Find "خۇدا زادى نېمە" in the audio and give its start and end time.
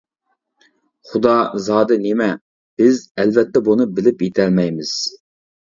1.09-2.31